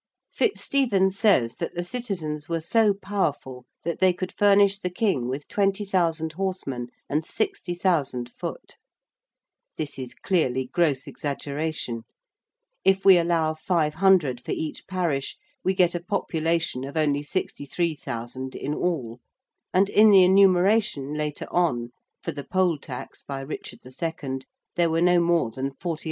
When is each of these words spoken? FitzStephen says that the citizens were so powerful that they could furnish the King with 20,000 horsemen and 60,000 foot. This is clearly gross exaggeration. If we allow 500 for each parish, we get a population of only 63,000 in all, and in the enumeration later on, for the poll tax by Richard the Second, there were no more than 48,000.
FitzStephen 0.33 1.11
says 1.11 1.57
that 1.57 1.75
the 1.75 1.83
citizens 1.83 2.49
were 2.49 2.59
so 2.59 2.91
powerful 2.91 3.65
that 3.83 3.99
they 3.99 4.13
could 4.13 4.31
furnish 4.35 4.79
the 4.79 4.89
King 4.89 5.27
with 5.29 5.47
20,000 5.47 6.31
horsemen 6.33 6.87
and 7.07 7.23
60,000 7.23 8.31
foot. 8.31 8.77
This 9.77 9.99
is 9.99 10.15
clearly 10.15 10.71
gross 10.73 11.05
exaggeration. 11.05 12.01
If 12.83 13.05
we 13.05 13.19
allow 13.19 13.53
500 13.53 14.41
for 14.43 14.53
each 14.53 14.87
parish, 14.87 15.37
we 15.63 15.75
get 15.75 15.93
a 15.93 16.01
population 16.03 16.83
of 16.83 16.97
only 16.97 17.21
63,000 17.21 18.55
in 18.55 18.73
all, 18.73 19.19
and 19.71 19.87
in 19.87 20.09
the 20.09 20.23
enumeration 20.23 21.13
later 21.13 21.45
on, 21.51 21.91
for 22.23 22.31
the 22.31 22.43
poll 22.43 22.79
tax 22.79 23.21
by 23.21 23.41
Richard 23.41 23.81
the 23.83 23.91
Second, 23.91 24.47
there 24.75 24.89
were 24.89 24.99
no 24.99 25.19
more 25.19 25.51
than 25.51 25.69
48,000. 25.75 25.97